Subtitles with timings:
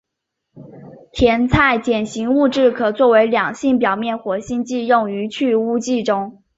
[1.11, 6.41] 甜菜碱型物质可作为两性表面活性剂用于去污剂中。